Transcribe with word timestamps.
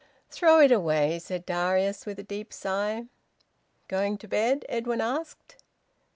"Throw 0.31 0.59
it 0.61 0.71
away," 0.71 1.19
said 1.19 1.45
Darius, 1.45 2.07
with 2.07 2.17
a 2.17 2.23
deep 2.23 2.51
sigh. 2.51 3.05
"Going 3.87 4.17
to 4.17 4.27
bed?" 4.27 4.65
Edwin 4.67 4.99
asked. 4.99 5.57